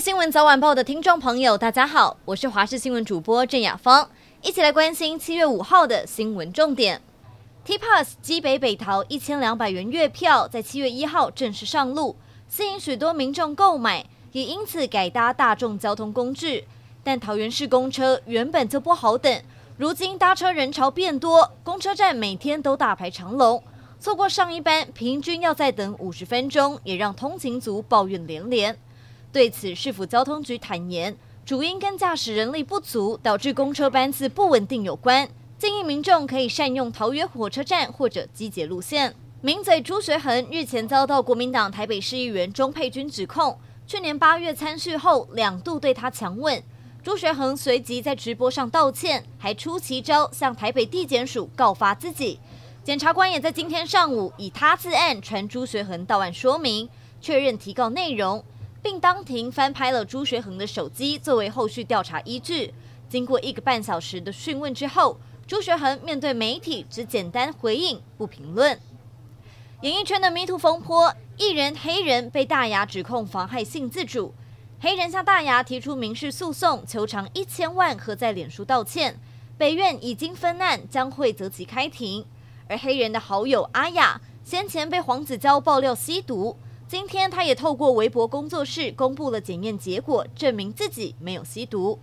[0.00, 4.08] 新闻早晚报的听众朋友，大家好，我是华视新闻主播郑雅芳，
[4.42, 7.02] 一起来关心七月五号的新闻重点。
[7.64, 12.14] T-Pass 基北北桃一千两百元月票在七月一号正式上路，
[12.48, 16.68] 吸引许多民众购买，也因此改搭大众交通工具。
[17.02, 19.42] 但桃园市公车原本就不好等，
[19.76, 23.60] 如今搭车人潮变多，公车站每天都大排长龙，
[23.98, 28.78] 错过上一班平均要再等五十分钟，也让通勤族抱怨连连。
[29.30, 39.14] 对此，市府交通局坦言，主因跟驾驶人力不足导致公车班次不稳定有关，建议民众可以善用桃园火车站或者机捷路线。
[39.40, 46.62] 名嘴朱学恒日前遭到国民党台北市议员钟佩君指控，去年八月参叙后两度对他强吻。
[47.04, 52.40] 朱学恒随即在直播上道歉，还出奇招向台北地检署告发自己。
[52.82, 56.88] 检察官也在今天上午以他自案传朱学恒到案说明，
[57.20, 58.42] 确认提告内容。
[58.82, 62.72] 并当庭翻拍了朱学恒的手机，作为后续调查依据。
[63.08, 68.78] 经过一个半小时的讯问之后，朱学恒面对媒体只简单回应，不评论。
[69.80, 74.34] 演艺圈的 MeToo 风波，艺人黑人被大牙指控妨害性自主，
[74.80, 79.18] 黑人向大牙提出民事诉讼，求偿一千万和在脸书道歉。
[79.56, 82.24] 北院已经分案，将会择期开庭。
[82.68, 86.56] 而黑人的好友阿雅先前被黄子佼爆料吸毒。
[86.88, 91.98] 今天，他也透过微博工作室公布了检验结果，证明自己没有吸毒。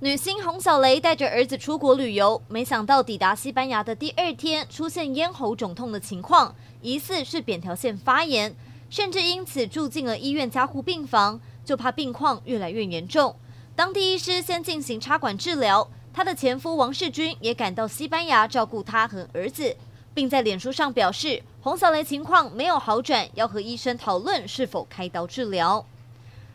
[0.00, 8.54] 女星洪小雷带着儿子出国旅游，没想到抵达西班牙的第二天出现咽喉肿痛的情况，疑似是扁桃腺发炎，
[8.90, 13.34] 甚至因此住进了医院加护病房，就怕病况越来越严重。
[13.74, 19.74] 当地医师先进行插管治疗，她的前夫王世军也赶到西班牙照顾她和儿子。
[20.12, 25.84] 并在脸书上表示，洪小雷情况没有好转，要和医生讨论是否开刀治疗。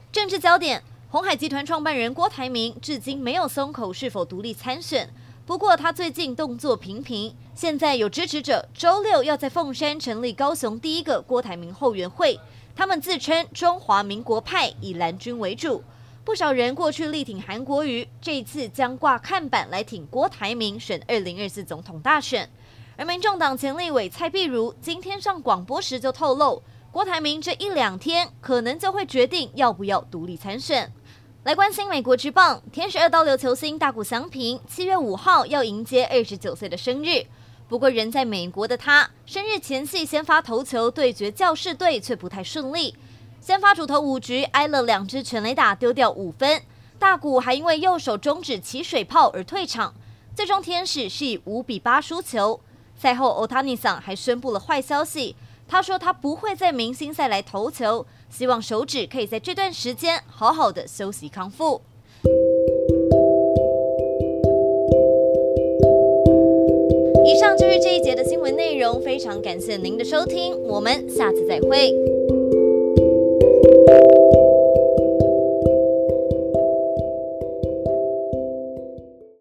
[0.10, 5.10] 政治焦点：鸿海集团创办人郭台铭至今没有松口是否独立参选。
[5.46, 12.40] 不过他最近动作频频，现在有支持者周六要在凤山成立高雄第一个郭台铭后援会，
[12.74, 15.84] 他们自称中华民国派，以蓝军为主。
[16.24, 22.50] 不少人过去力挺韩国瑜，这次将挂看板来挺郭台铭选二零二四总统大选。
[22.98, 30.92] 而民众党前立委蔡壁如今天上广播时就透露，郭台铭这一两天可能就会决定要不要独立参选。
[31.44, 37.26] 来关心美国职棒，天使二刀流球星大谷翔平七月五号要迎接二十九岁的生日。
[37.68, 42.94] 不过人在美国的他，生日前夕先发投球对决教士队却不太顺利，
[43.40, 46.62] 先发主投五局挨了两支全垒打，丢掉五分。
[47.00, 49.96] 大谷还因为右手中指起水泡而退场，
[50.36, 52.60] 最终天使是以五比八输球。
[53.02, 55.36] 赛后，欧塔尼桑还宣布了坏消息。
[55.68, 61.82] 他说他不会在明星赛来投球，希望手指可以在这段时间好好的休息康复。
[67.26, 71.92] 以上就是这一节的新闻内容，非常感谢您的收听，我们下次再会。